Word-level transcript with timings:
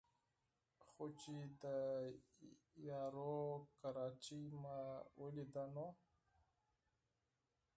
خو 0.85 1.03
چې 1.21 1.35
د 1.61 1.63
یارو 2.89 3.37
کراچۍ 3.79 4.43
مې 4.61 4.79
ولېده 5.19 5.65
نو 5.75 5.87